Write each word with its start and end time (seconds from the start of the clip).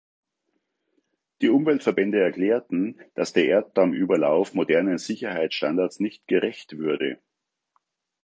Die 1.43 1.49
Umweltverbände 1.49 2.19
erklärten, 2.19 2.99
dass 3.13 3.33
der 3.33 3.45
Erddamm-Überlauf 3.45 4.55
modernen 4.55 4.97
Sicherheitsstandards 4.97 5.99
nicht 5.99 6.25
gerecht 6.27 6.75
würde. 6.79 7.19